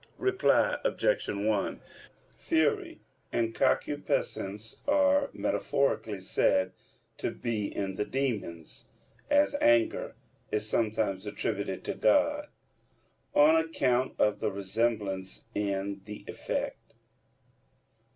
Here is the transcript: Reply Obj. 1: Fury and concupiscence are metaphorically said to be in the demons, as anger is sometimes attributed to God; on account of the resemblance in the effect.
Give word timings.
Reply 0.17 0.79
Obj. 0.83 1.27
1: 1.29 1.79
Fury 2.39 3.01
and 3.31 3.53
concupiscence 3.53 4.77
are 4.87 5.29
metaphorically 5.31 6.19
said 6.21 6.71
to 7.19 7.29
be 7.29 7.67
in 7.67 7.93
the 7.93 8.05
demons, 8.05 8.85
as 9.29 9.55
anger 9.61 10.15
is 10.51 10.67
sometimes 10.67 11.27
attributed 11.27 11.83
to 11.83 11.93
God; 11.93 12.47
on 13.35 13.55
account 13.55 14.15
of 14.17 14.39
the 14.39 14.51
resemblance 14.51 15.45
in 15.53 16.01
the 16.05 16.25
effect. 16.27 16.95